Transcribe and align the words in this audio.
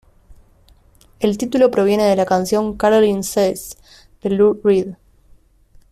El 1.19 1.37
título 1.37 1.69
proviene 1.69 2.05
de 2.05 2.15
la 2.15 2.25
canción 2.25 2.75
"Caroline 2.75 3.21
Says" 3.21 3.77
de 4.23 4.31
Lou 4.31 4.59
Reed. 4.63 4.95